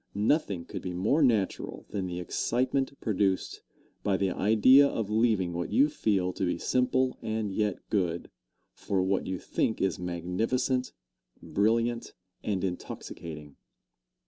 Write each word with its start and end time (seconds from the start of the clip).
Nothing 0.15 0.65
could 0.65 0.81
be 0.81 0.93
more 0.95 1.21
natural 1.21 1.85
than 1.91 2.07
the 2.07 2.19
excitement 2.19 2.99
produced 3.01 3.61
by 4.01 4.17
the 4.17 4.31
idea 4.31 4.87
of 4.87 5.11
leaving 5.11 5.53
what 5.53 5.69
you 5.71 5.89
feel 5.89 6.33
to 6.33 6.43
be 6.43 6.57
simple 6.57 7.19
and 7.21 7.53
yet 7.53 7.87
good, 7.91 8.31
for 8.73 9.03
what 9.03 9.27
you 9.27 9.37
think 9.37 9.79
is 9.79 9.99
magnificent, 9.99 10.91
brilliant 11.39 12.13
and 12.43 12.63
intoxicating. 12.63 13.57